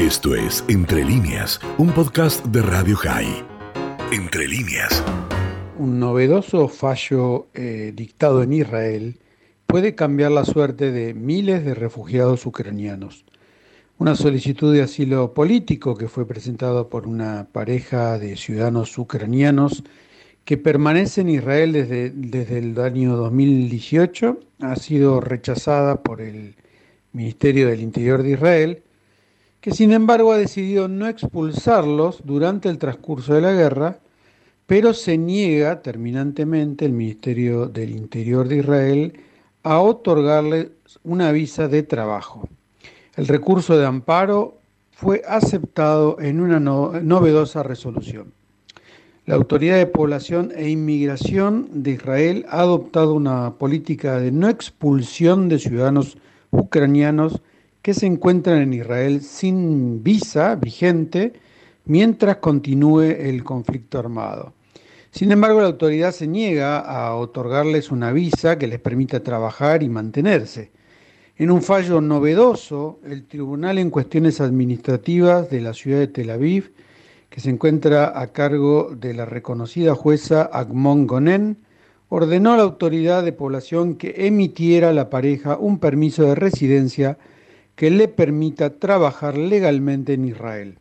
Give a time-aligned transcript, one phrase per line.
[0.00, 3.44] Esto es Entre líneas, un podcast de Radio High.
[4.10, 5.04] Entre líneas.
[5.78, 9.18] Un novedoso fallo eh, dictado en Israel
[9.66, 13.26] puede cambiar la suerte de miles de refugiados ucranianos.
[13.98, 19.84] Una solicitud de asilo político que fue presentada por una pareja de ciudadanos ucranianos
[20.46, 26.54] que permanece en Israel desde, desde el año 2018 ha sido rechazada por el
[27.12, 28.82] Ministerio del Interior de Israel,
[29.60, 33.98] que sin embargo ha decidido no expulsarlos durante el transcurso de la guerra,
[34.66, 39.20] pero se niega terminantemente el Ministerio del Interior de Israel
[39.62, 40.68] a otorgarles
[41.04, 42.48] una visa de trabajo.
[43.16, 44.58] El recurso de amparo
[44.92, 48.32] fue aceptado en una novedosa resolución.
[49.26, 55.48] La Autoridad de Población e Inmigración de Israel ha adoptado una política de no expulsión
[55.48, 56.16] de ciudadanos
[56.50, 57.42] ucranianos
[57.82, 61.32] que se encuentran en Israel sin visa vigente
[61.86, 64.52] mientras continúe el conflicto armado.
[65.10, 69.88] Sin embargo, la autoridad se niega a otorgarles una visa que les permita trabajar y
[69.88, 70.70] mantenerse.
[71.36, 76.72] En un fallo novedoso, el tribunal en cuestiones administrativas de la ciudad de Tel Aviv,
[77.28, 81.56] que se encuentra a cargo de la reconocida jueza Agmon Gonen,
[82.08, 87.18] ordenó a la autoridad de población que emitiera a la pareja un permiso de residencia
[87.80, 90.76] que le permita trabajar legalmente en Israel.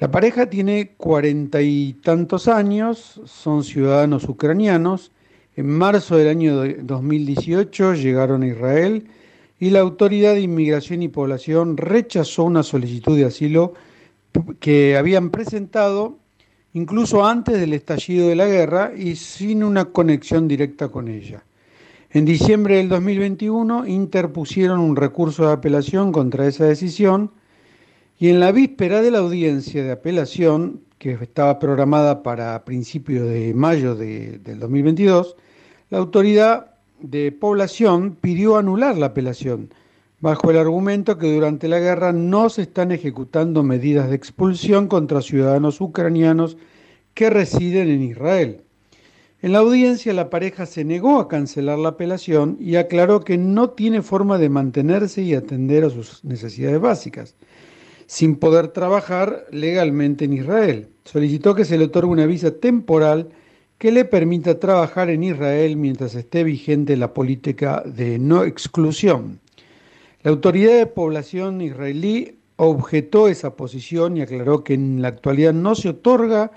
[0.00, 5.12] La pareja tiene cuarenta y tantos años, son ciudadanos ucranianos.
[5.54, 9.06] En marzo del año 2018 llegaron a Israel
[9.60, 13.74] y la Autoridad de Inmigración y Población rechazó una solicitud de asilo
[14.58, 16.18] que habían presentado
[16.74, 21.44] incluso antes del estallido de la guerra y sin una conexión directa con ella.
[22.14, 27.30] En diciembre del 2021 interpusieron un recurso de apelación contra esa decisión
[28.18, 33.54] y en la víspera de la audiencia de apelación, que estaba programada para principios de
[33.54, 35.36] mayo del 2022,
[35.88, 39.70] la autoridad de población pidió anular la apelación,
[40.20, 45.22] bajo el argumento que durante la guerra no se están ejecutando medidas de expulsión contra
[45.22, 46.58] ciudadanos ucranianos
[47.14, 48.64] que residen en Israel.
[49.42, 53.70] En la audiencia la pareja se negó a cancelar la apelación y aclaró que no
[53.70, 57.34] tiene forma de mantenerse y atender a sus necesidades básicas
[58.06, 60.90] sin poder trabajar legalmente en Israel.
[61.04, 63.30] Solicitó que se le otorgue una visa temporal
[63.78, 69.40] que le permita trabajar en Israel mientras esté vigente la política de no exclusión.
[70.22, 75.74] La autoridad de población israelí objetó esa posición y aclaró que en la actualidad no
[75.74, 76.52] se otorga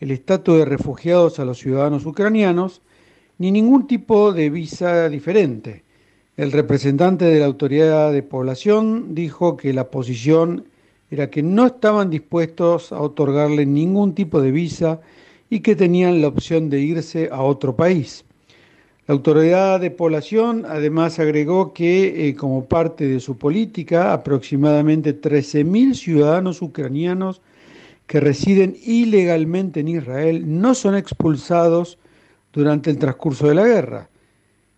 [0.00, 2.82] el estatus de refugiados a los ciudadanos ucranianos
[3.38, 5.84] ni ningún tipo de visa diferente.
[6.36, 10.66] El representante de la autoridad de población dijo que la posición
[11.10, 15.00] era que no estaban dispuestos a otorgarle ningún tipo de visa
[15.48, 18.24] y que tenían la opción de irse a otro país.
[19.06, 25.94] La autoridad de población además agregó que, eh, como parte de su política, aproximadamente 13.000
[25.94, 27.40] ciudadanos ucranianos
[28.06, 31.98] que residen ilegalmente en Israel no son expulsados
[32.52, 34.08] durante el transcurso de la guerra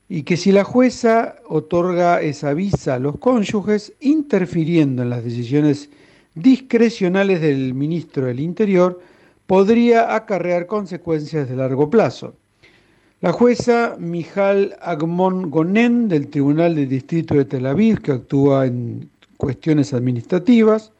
[0.08, 5.90] y que si la jueza otorga esa visa a los cónyuges, interfiriendo en las decisiones
[6.34, 9.00] discrecionales del ministro del Interior
[9.46, 12.34] podría acarrear consecuencias de largo plazo.
[13.20, 19.10] La jueza Mijal Agmon Gonen del Tribunal del Distrito de Tel Aviv, que actúa en
[19.36, 20.92] cuestiones administrativas,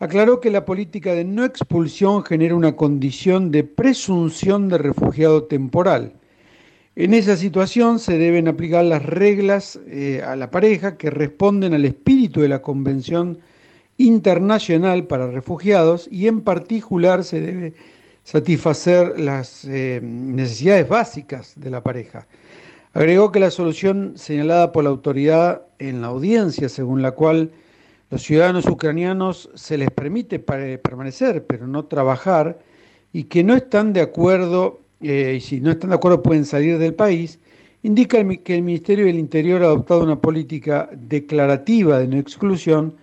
[0.00, 6.14] aclaró que la política de no expulsión genera una condición de presunción de refugiado temporal.
[6.96, 11.84] En esa situación se deben aplicar las reglas eh, a la pareja que responden al
[11.84, 13.38] espíritu de la Convención
[13.98, 17.74] internacional para refugiados y en particular se debe
[18.24, 22.26] satisfacer las eh, necesidades básicas de la pareja.
[22.94, 27.50] Agregó que la solución señalada por la autoridad en la audiencia, según la cual
[28.10, 32.58] los ciudadanos ucranianos se les permite permanecer, pero no trabajar,
[33.12, 36.78] y que no están de acuerdo, eh, y si no están de acuerdo pueden salir
[36.78, 37.38] del país,
[37.82, 42.94] indica que el Ministerio del Interior ha adoptado una política declarativa de no exclusión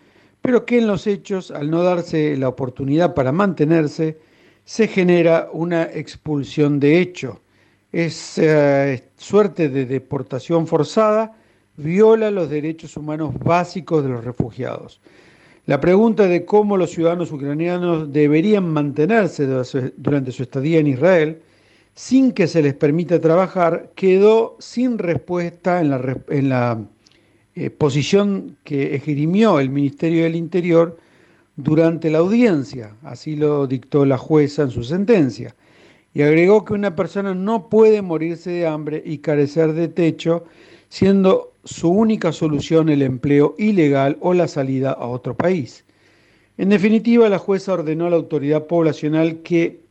[0.48, 4.18] pero que en los hechos, al no darse la oportunidad para mantenerse,
[4.64, 7.42] se genera una expulsión de hecho.
[7.92, 11.36] Es eh, suerte de deportación forzada,
[11.78, 15.00] viola los derechos humanos básicos de los refugiados.
[15.68, 19.46] La pregunta de cómo los ciudadanos ucranianos deberían mantenerse
[19.98, 21.42] durante su estadía en Israel
[21.94, 26.80] sin que se les permita trabajar quedó sin respuesta en la,
[27.56, 30.98] eh, posición que esgrimió el Ministerio del Interior
[31.56, 35.56] durante la audiencia, así lo dictó la jueza en su sentencia,
[36.14, 40.46] y agregó que una persona no puede morirse de hambre y carecer de techo,
[40.90, 45.84] siendo su única solución el empleo ilegal o la salida a otro país.
[46.58, 49.82] En definitiva, la jueza ordenó a la autoridad poblacional que,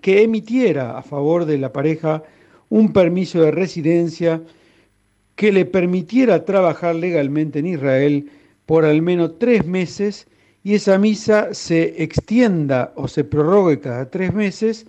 [0.00, 2.22] que emitiera a favor de la pareja
[2.70, 4.42] un permiso de residencia
[5.34, 8.30] que le permitiera trabajar legalmente en Israel
[8.64, 10.28] por al menos tres meses
[10.62, 14.86] y esa misa se extienda o se prorrogue cada tres meses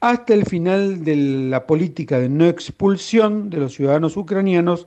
[0.00, 4.86] hasta el final de la política de no expulsión de los ciudadanos ucranianos